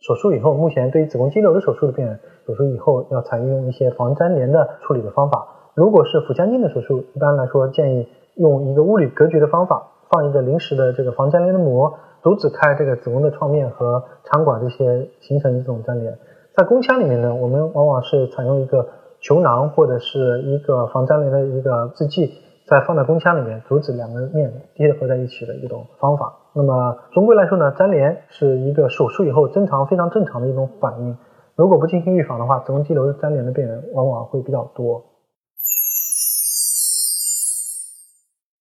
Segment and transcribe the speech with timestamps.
[0.00, 5.46] 手术以后，目前对于子宫肌瘤的手术的病人，手术以后要采用一些防粘连的处理的方法。
[5.74, 11.92] 如果是腹腔镜的手术，一般来说建议用一个物理隔绝的方法，放一个临时的这个防粘连的膜，
[12.22, 16.18] 阻止开这个子宫的创面和肠管这些形成这种粘连。
[16.56, 18.88] 在宫腔里面呢，我们往往是采用一个
[19.20, 22.32] 球囊或者是一个防粘连的一个制剂，
[22.70, 26.32] 再放在宫腔里面，阻止两个面贴合在一起的一种方法。
[26.54, 31.18] 那么总归来说呢，粘连是一个手术以后正常非常正常的一种反应。
[31.56, 35.04] 如果不进行预防的话，子宫肌瘤粘连的病人往往会比较多。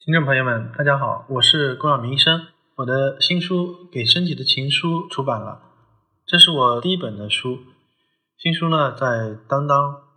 [0.00, 2.40] 听众朋友们，大家好，我是龚晓明医生。
[2.76, 5.60] 我的新书《给身体的情书》出版了，
[6.24, 7.58] 这是我第一本的书。
[8.38, 9.96] 新书呢，在当当、